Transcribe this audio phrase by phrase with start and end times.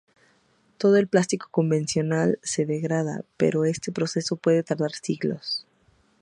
[0.79, 5.67] Todo el plástico convencional se degrada, pero este proceso puede tardar siglos.